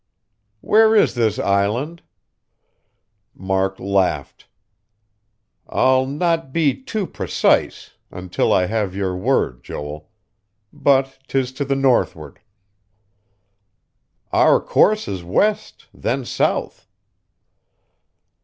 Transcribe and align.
"Where 0.61 0.95
is 0.95 1.13
this 1.13 1.37
island?" 1.37 2.01
Mark 3.35 3.79
laughed. 3.79 4.47
"I'll 5.69 6.07
not 6.07 6.51
be 6.51 6.73
too 6.81 7.05
precise 7.05 7.91
until 8.09 8.51
I 8.51 8.65
have 8.65 8.95
your 8.95 9.15
word, 9.15 9.63
Joel. 9.63 10.09
But 10.73 11.19
'tis 11.27 11.51
to 11.51 11.65
the 11.65 11.75
northward." 11.75 12.39
"Our 14.31 14.59
course 14.59 15.07
is 15.07 15.23
west, 15.23 15.85
then 15.93 16.25
south." 16.25 16.87